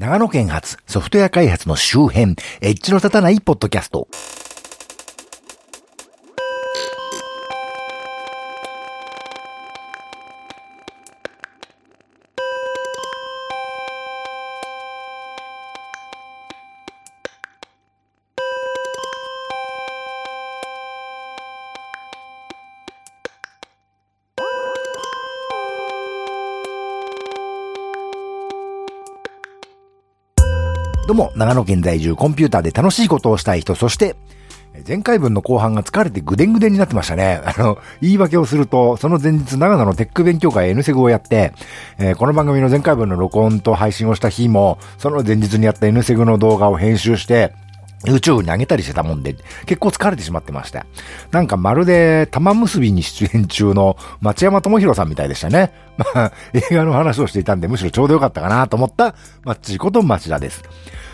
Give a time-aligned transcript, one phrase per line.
[0.00, 4.08] 長野県発ソフトウェア開発の周辺、エッジの立たないポッドキャスト。
[31.10, 34.16] ども、長野県在住コンピューターで楽しいことをしたい人、そして、
[34.86, 37.42] 前回分の後半が疲れてぐでんぐでんになってましたね。
[37.44, 41.52] あの、言い訳をすると、その前日長野のテック勉強会 N セグをやって、
[41.98, 47.52] えー、この番組の前回分の録音と配信をした日も、その前日にやった N セグの動画を編集して、
[48.04, 49.36] YouTube に上げたりしてたもんで、
[49.66, 50.86] 結構疲れてしまってました。
[51.30, 55.72] なんかまるで玉結びに出演中の町山智博さんみたいでしたね。
[55.98, 60.62] まあ、映画の話をしていたんで、むしろちょうどよかったかなと思った、マッチこと町田です。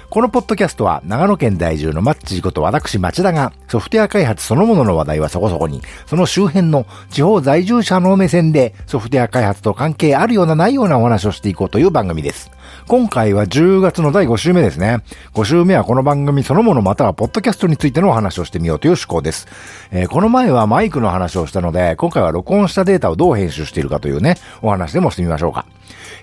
[0.08, 12.52] このポッドキャストは長野県在住のマッチーこと私町田がソフトウェア開発そのものの話題はそこそこに、その周辺の地方在住者の目線でソフトウェア開発と関係あるようなないようなお話をしていこうという番組です。
[12.86, 14.98] 今回は10月の第5週目ですね。
[15.34, 19.48] 5週目はこの番組そのものまたはポッドキャストについてのお話をしてみようという趣向です。
[19.90, 25.66] えー、この前はマイクの話をしたので、今回は録音したデータをどう編集しているかというね、お話でもしてみましょうか。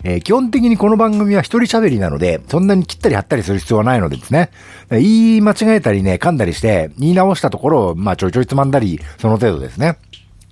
[0.04, 4.50] えー、基本的にこの番組は一人喋りなので、そんなに切ったり貼ったりする必要はないのでですね。
[4.90, 9.98] 言い間違えたりね、噛んだりして、言い直したところを、まあちょいちょいつまんだり、その程度ですね。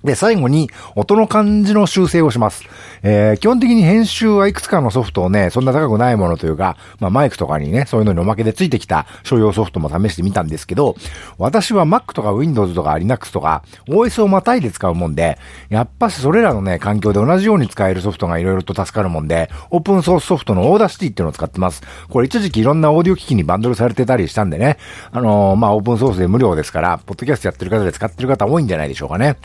[0.03, 2.63] で、最後に音の感じの修正をします。
[3.03, 10.95] えー、基本的に編集はいくつかのソフトをね、そんな高くないものというか、まあマイクとかにね、そういうのにおまけでついてきた商用ソフトも試してみたんですけど、
[11.37, 15.37] 私は Mac とか Windows とか Linux とか OS をまたいで使うもんで、
[15.69, 21.83] やっぱしそれらのね、環境で同じように使えるソフトが色々と助かるもんで、オープンソースソフトの Audacity っていうのを使ってます。
[22.09, 24.77] これ一時期いろんなオーディオ機器にバンドルされてたりしたんでね、
[25.11, 29.37] あのー、まあオープンソースで無料ですから、ポッドキャストやってる方で使ってる方多いんじゃないでしょうかね。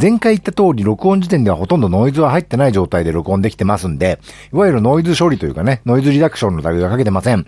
[0.00, 4.20] 前回言った通り録音時点ではほとんどノイズは入ってない状態で録音できてますんで、
[4.52, 7.46] いわゆるノイズ処理というかね、ノイズリダクションの類はかけてません。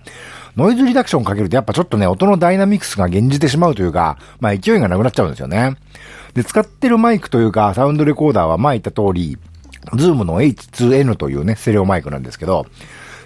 [0.56, 5.77] ノイズリダクションかけるとやっぱちょっとね、音のダイナミクスが減じてしまうというか、まあ勢いがなくなっちゃうんですよね。
[6.34, 9.39] で、使ってるマイクというか、サウンドレコーダーは前言った通り、
[9.94, 12.66] Zoom の H2n というね、ステレオマイクなんですけど、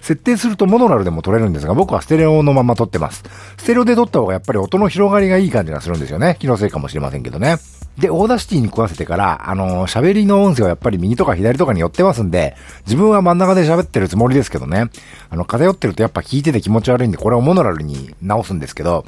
[0.03, 3.25] 設定するとモノラルでも録れるんですが、僕はステレオのまま録ってます。
[3.57, 6.37] ステレオで録った方がやっぱり音の広がりがいい感じがするんですよね。
[6.39, 7.57] 気のせいかもしれませんけどね。
[7.99, 12.56] で、 Audacity に食わせてから、あのー、喋りの音声はやっぱり右とか左とかに寄ってますんで、
[12.87, 14.91] 自分は真ん中で喋ってるつもりですけどね、
[15.31, 19.04] あの、偏ってるとやっぱ聞いてて気持ち悪いんで、これをモノラルに直すんですけど、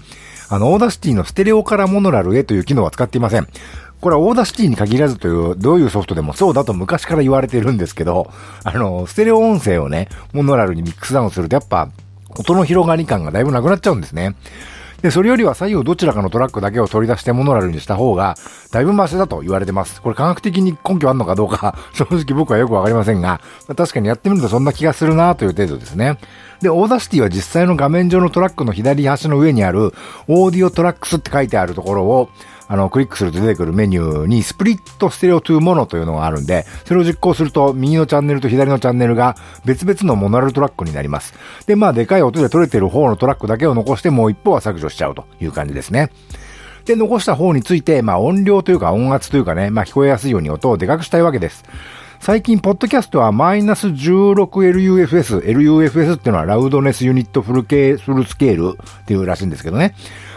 [0.48, 3.48] あの、 Audacity のステレオからモノラルへという機能は使っていません。
[4.00, 8.30] これは Audacity に限らずという、どういうソフトでもそうだと昔から言われてるんですけど、
[8.62, 11.88] あの、ステレオ音声をね、モノラルにミックスダウンするとやっぱ、
[12.38, 14.36] 音の広がり感がだいぶなくなっちゃうんですね。
[15.06, 18.34] で、それよりは左右どちらかのトラックだけを取り出してモノラルにした方が、
[18.72, 20.02] だいぶマシだと言われてます。
[20.02, 23.40] これ科学的に根拠あるのかどうか、 正直僕はよくわかりませんが、
[23.76, 26.18] 確かにやってみるとそんな気がするなという程度ですね。
[26.60, 29.94] で、 Audacity は実際の画面上のトラックの左端の上にある、
[30.26, 32.28] Audio Tracks って書いてあるところを、
[32.68, 41.34] あの、クリックすると出てくるメニューに Split Stereo to Mono というのがあるんで、それを実行すると右のチャンネルと左のチャンネルが別々のモノラルトラックになります。
[41.66, 46.10] で、まあ、でかい音で取れてる方のトラックだけを残してもう一方は削除しちゃうという感じですね。
[46.86, 51.64] で、残した方について、まあ音量というか音圧というかね、まあ聞こえやすいように音をでかくしたいわけです。
[52.20, 59.94] 最近、ポッドキャストはマイナス 16LUFS、LUFS っていうのは Loudness Unit フルケー Full Scale っていうらしいんですけどね。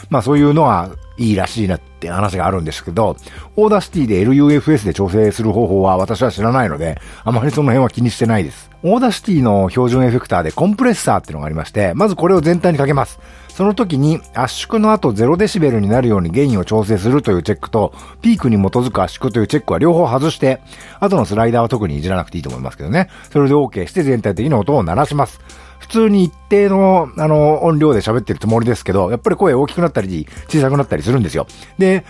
[0.10, 0.90] まあそういうのは
[1.20, 3.18] いいらしいなって話があるんですけど、
[3.56, 8.70] Audacity で LUFS で調整する方法は私は知らないので、あまりその辺は気にしてないです。
[8.82, 13.20] Audacity の標準エフェクターでコンプレッサーってのがありまして、まずこれを全体にかけます。
[13.50, 20.62] その時に圧縮の後0デシベルになるようにゲインを調整するというチェックと、ピークに基づく圧縮というチェックは両方外して、
[21.02, 23.10] 後のスライダーは特にいじらなくていいと思いますけどね。
[23.34, 25.42] それで OK して全体的に音を鳴らします。
[25.90, 31.48] 普通に一定の、あの、音量で喋ってるつもりですけど、やっぱり声大きくなったり、小さくなったりするんですよ。
[31.80, 32.06] で、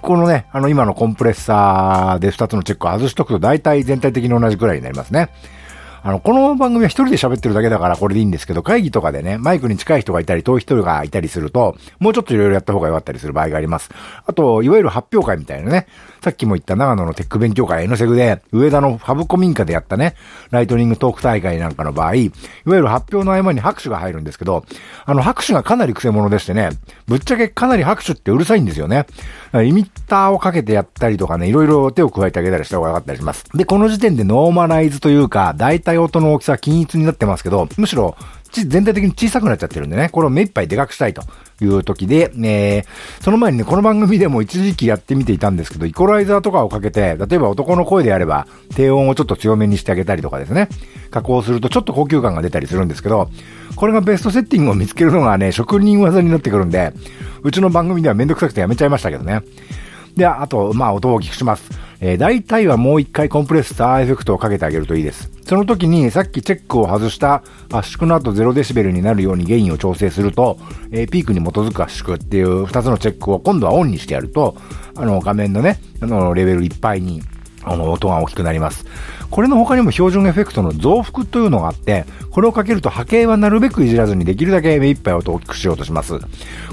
[0.00, 5.30] このね、あの今のコンプレッサーで2つのチェックを外しとくと大体全体的に同じくらいになりますね。
[6.06, 13.88] あの、この番組は一人で喋ってるだけだからこれでいいんですけど、会議とかでね、マイクに近い人がいたり、遠い人がいたりすると、もうちょっといろいろやった方が良かったりする場合があります。
[14.26, 15.86] あと、いわゆる発表会みたいなね、
[16.20, 20.14] さっきも言った長野のテック勉強会 N セグで、上田のファブ古民家でやったね、
[20.50, 22.28] ライトニングトーク大会なんかの場合、い
[22.66, 24.66] わゆる発表の合間に拍手が入るんですけど、
[25.06, 26.68] あの拍手がかなり曲者でしてね、
[27.06, 29.06] ぶっちゃけかなり拍手ってうるさいんですよね。
[29.54, 33.44] リミッターをかけてやったりとかね、いろいろ手を加えてあげたりした方が良かったりします。
[33.54, 38.16] で、この時点でノーマライズというか、大体音の大きさ均一になってますけど、むしろ
[38.62, 41.22] 全体的に小さくなっちゃってるんでね、これを目いっぱいでかくしたいと
[41.60, 48.46] いう時で、えー、その前にね、この番組でも一時期やってみていたんですけど、イコライザーとかをかけて、例えば男の声であれば、
[48.76, 50.68] 低音をちょっと強めにしてあげたりとかですね、
[51.10, 53.28] 加工するとちょっと高級感が出たりするんですけど、
[53.74, 56.92] これがベストセッティングを見つけるのがね、職人技になってくるんで、
[57.42, 59.42] うちの番組ではめんどくさくてやめちゃいましたけどね。
[60.16, 61.70] で、あと、まあ、音を大きくします。
[62.00, 65.30] えー、大体はもう一回コンプレッサーエフェクトをかけてあげるといいです。
[65.46, 70.58] その時にさっきチェックを外した圧縮の後0デシベルになるようにゲインを調整すると、
[70.90, 74.56] えー、ピークに基づく圧縮っていう2つのチェックを今度はオンにしてやると、
[74.96, 77.22] あの、画面のね、あの、レベルいっぱいに、
[77.66, 78.86] 音が大きくなります。
[79.30, 86.18] これの他にも標準エフェクトの増幅というのがあって、これをかけると波形はなるべくいじらずにできるだけ目いっぱい音を大きくしようとします。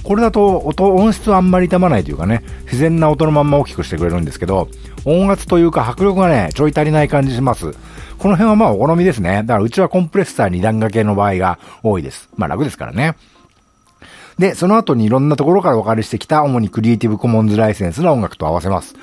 [0.04, 4.68] これだと音、音質はあんまり傷まないというかね、自然な音のまんま大きくしてくれるんですけど、
[5.06, 7.74] 音圧というか迫力がね、ちょい足りない感じします。
[8.18, 9.44] この辺はまあお好みですね。
[9.46, 12.30] だからうちはコンプレッサー2段掛けの場合が多いです。
[12.36, 13.16] まあ楽ですからね。
[14.38, 18.96] で、その後にいろんなところからお借りしてきた主にクリエイティブコモンズライセンスの音楽と合わせます。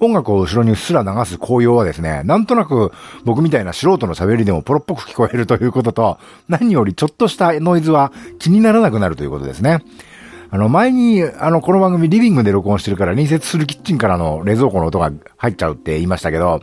[0.00, 2.92] 音楽を後ろにうっすら流す紅葉はですね、なんとなく
[3.24, 9.80] 僕みたいな素人の喋りでもポロっぽく聞こえるということと、何よりちょっとしたノイズは気にならなくなるということですね。
[10.50, 16.62] あの、前に、あの、この番組リビングで録音してるから隣接するキッチンからの冷蔵庫の音が入っちゃうって言いましたけど、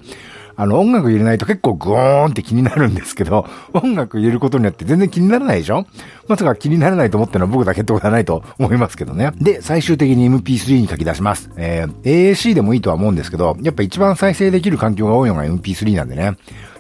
[0.55, 5.85] あの、音楽入れないと結構グーンって気になるんですけど、 音楽入れることによって全然気にならないでしょ？
[6.27, 9.31] まさか気にならないと思ってるのは僕だけってことはないと思いますけどね。
[9.41, 11.49] で、最終的に MP3 に書き出します。
[11.57, 16.33] えー、AAC でもいいとは思うんですけど、やっぱ一番再生できる環境が多いのが MP3 なんでね。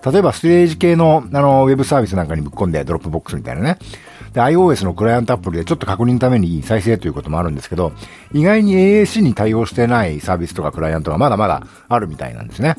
[0.05, 3.77] 例えばストレージ系の、あの、ウェブサービスなんかにぶっ込んで、 Dropbox みたいなね。
[4.33, 7.93] で、iOS のクライアントアプリでちょっと確認のために再生ということもあるんですけど、
[8.33, 12.75] 意外に AAC に対応してないサービスとかクライアントがまだまだあるみたいなんですね。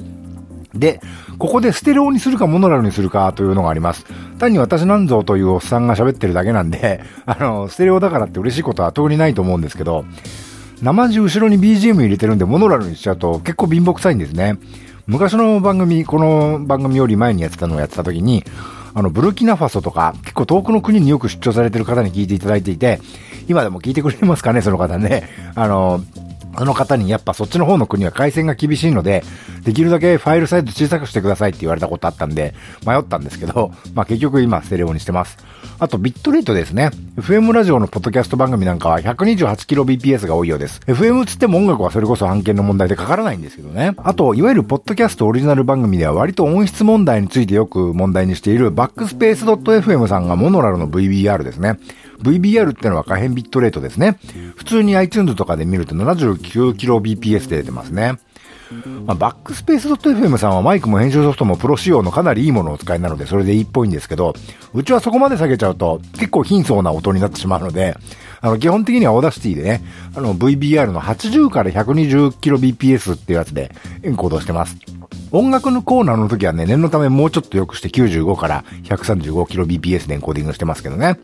[0.74, 1.00] で、
[1.38, 4.04] ここでステレオにするかモノラルにするかというのがあります。
[4.38, 10.04] 単に私なんぞというおっさんが喋ってるだけなんで、 あの、ステレオだからって嬉しいことは特にないと思うんですけど、
[10.82, 14.58] 生地後ろに BGM 入れてるんでモノラルにしちゃうと結構貧乏臭いんですね。
[15.06, 18.42] 昔の番組、この番組より前にやってたのをやってた時に、
[18.94, 23.00] あの、ブルキナファソとか、結構遠くの国によく出張されてる方に聞いていただいていて、
[23.48, 25.28] 今でも聞いてくれますかね、その方ね。
[25.54, 26.00] あの、
[26.56, 29.22] あの方にやっぱそっちの方の国は回線が厳しいので、
[29.62, 32.54] できるだけファイルサイズ小さくしてくださいって言われたことあったんで、
[32.86, 35.38] 迷ったんですけど、まあ結局今ステレオにしてます。
[35.78, 36.90] あとビットレートですね。
[37.16, 40.80] FM ラジオのポッドキャスト番組なんかは 128kbps が多いようです。
[40.86, 43.94] FM つっても音楽はそれこそ案件の問題でかからないんですけどね。
[43.98, 51.78] あと、いわゆるポッドキャストオリジナル番組では割と音質問題についてよく問題にしているバックスペース .fm さんがモノラルの VBR ですね。
[52.22, 54.18] VBR ってのは可変ビットレートですね。
[54.56, 58.18] 普通に iTunes とかで見ると 79kbps で出てますね。
[59.06, 64.34] まあ、 backspace.fm さんはマイクも編集ソフトもプロ仕様のかなりいいものをお使いなのでそれでいいっぽいんですけど、
[64.72, 67.96] うちはそこまで下げちゃうと結構貧相な音になってしまうので、
[68.40, 69.82] あの、基本的には Audacity でね、
[70.14, 74.76] あの、VBR の80から 120kbps っていうやつでエンコードしてます。
[75.30, 81.18] 音楽のコーナーの時はね、念のためもうちょっと良くして95から 135kbps でエンコーディングしてますけどね。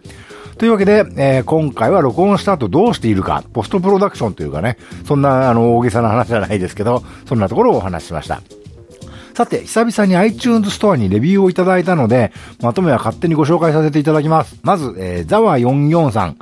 [0.61, 4.77] というわけで、えー、今回は録音した後どうしているか、ポストプロダクションというかね、
[5.07, 8.43] そんなあの大げさな話じゃないですけど、そんなところをお話ししました。
[9.33, 12.31] さて、久々に iTunes ストアにレビューをいただいたので、
[12.61, 14.59] まとめは勝手にご紹介させていただきます。
[14.63, 16.37] まず、えー、ザワ44さん、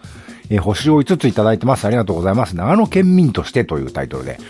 [0.50, 1.84] えー、星を5ついただいてます。
[1.84, 2.56] ありがとうございます。
[2.56, 4.40] 長野県民としてというタイトルで。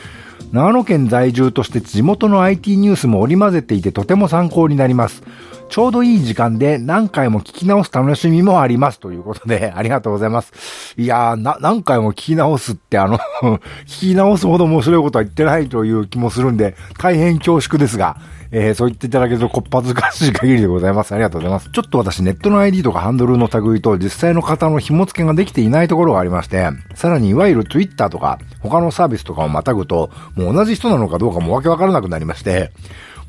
[0.52, 5.22] 長野県在住として地元の IT ニュースも織り交ぜていてとても参考になります。
[5.68, 10.94] ちょうどいい時間で何回も聞き直す楽しみもありますということで、 ありがとうございます。
[10.96, 13.18] いやー、な、何回も聞き直すってあの
[13.86, 18.16] 聞き直すほど面白いことは言ってないという気もするんで、大変恐縮ですが、
[18.50, 21.12] えー、そう言っていただけるとこっぱずかしい限りでございます。
[21.12, 21.70] ありがとうございます。
[21.70, 32.72] ちょっと私ネットの ID とかハンドルの類と実際の方の紐付けができていないところがありまして、さらにいわゆる Twitter とか他のサービスとかをまたぐと、もう同じ人なのかどうかもわけわからなくなりまして、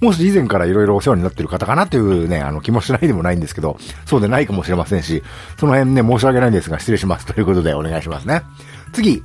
[0.01, 5.23] もし以前から色々お世話になってる方かなというね、あの気もしないでもないんですけど、そうでないかもしれませんし、
[5.59, 8.43] その辺ね、申し訳ないんですが失礼しますということでお願いしますね。
[8.93, 9.23] 次、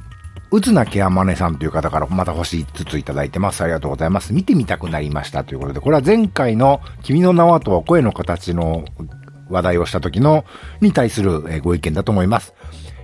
[0.55, 3.65] うつなケアマネさんという方からまた星5ついただいてます。
[3.65, 4.33] ありがとうございます。
[4.33, 8.85] 見てみたくなりましたということで、これは前回の君の名はとは声の形の
[9.49, 10.45] 話題をした時の、
[10.81, 12.55] に対するご意見だと思います。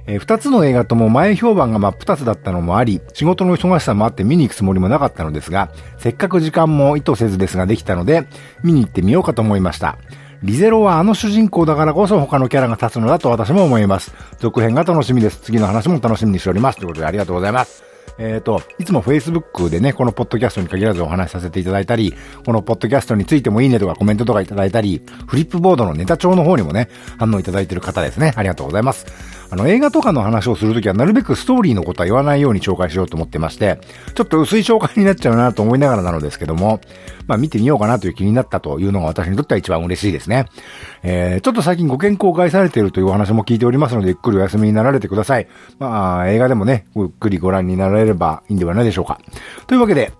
[0.07, 8.29] えー、二つの映画とも前評判が真っ二つだったのもあり、仕事の忙しさもあって見に行くつもりもなかったのですが、せっかく時間も意図せずですができたので、
[8.63, 9.99] 見に行ってみようかと思いました。
[10.43, 14.15] リゼロはあの主人公だからこそ他のキャラが立つのだと私も思います。
[14.39, 15.41] 続編が楽しみです。
[15.41, 16.79] 次の話も楽しみにしております。
[16.79, 17.90] ということでありがとうございます。
[18.23, 28.35] えっ、と、いつも Facebook でね、このポッドキャストに限らずお話しさせていただいたり、このポッドキャストについてもいいねとかコメントとかいただいたり、フリップボードのネタ帳の方にもね、反応いただいてる方ですね。
[28.37, 29.07] ありがとうございます。
[29.53, 33.81] あの、映画とかの話をするときはなるべくストーリーのことは言わないように紹介しようと思ってまして、
[34.15, 36.81] ちょっと薄い紹介になっちゃうなと思いながらなのですけども、
[37.27, 40.47] まあ見てみようかなという気になったというのが私にとっては一番嬉しいですね。
[41.03, 45.49] えー、ちょっと最近ご健康を害されているというお話も聞いておりますので、ゆっくりお休みになられてください。
[45.79, 49.19] まあ、映画でもね、ゆっくりご覧になられればいいんではないでしょうか。
[49.67, 50.13] というわけで、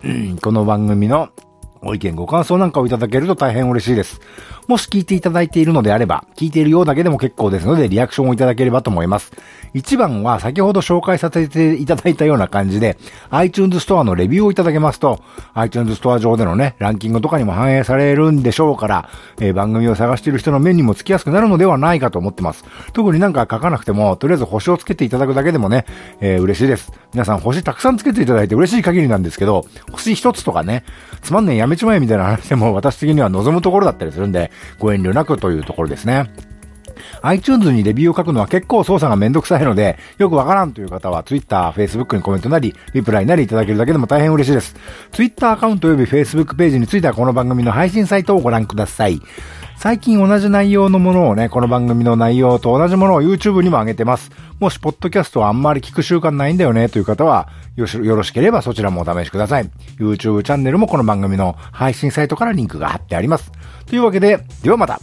[0.43, 1.31] この番組の
[1.83, 4.21] ご意見ご感想なんかをいただけると大変嬉しいです。
[4.69, 9.33] もし聞いていただいているのであれば、聞いているようだけでも結構ですので、リアクションをいただければと思います。
[9.73, 12.97] 一番は先ほど紹介させていただいたような感じで、
[13.31, 15.21] iTunes ストアのレビューをいただけますと、
[15.55, 19.09] iTunes ストア上でのね、ランキングとかにも反映されるんでしょうから、
[19.41, 22.65] えー、番組を探している人の目にもつきやすくなるのではないかと思ってます。
[22.93, 25.87] 特になんか書かなくても、とりあえず星をつけていただくだけでもね、
[26.21, 26.93] えー、嬉しいです。
[27.13, 30.85] 皆さん星たくさんつけていただいて嬉しい限りなんですけど、星一つとかね、
[31.23, 36.31] つまんねえやめちまえみたいな話でも私的には望むところだったりするんで、ご遠慮なくというところですね。
[37.23, 44.75] iTunes にレビューを書くのは結構操作がめんどくさいので、よくわからんという方は Twitter、Facebook にコメントなり、リプライなりいただけるだけでも大変嬉しいです。
[45.13, 49.21] Twitter アカウント及び Facebook ページについてはこの番組の配信サイトをご覧ください。
[49.77, 54.31] 最近同じ内容のものをね、この番組の内容と同じものを YouTube にも上げてます。
[54.61, 59.71] もし、ポッドキャストはあんまり聞く習慣ないんだよね、という方は、よろしければそちらもお試しください。
[59.99, 63.51] YouTube チャンネルもこの番組の配信サイトからリンクが貼ってあります。
[63.87, 65.01] というわけで、ではまた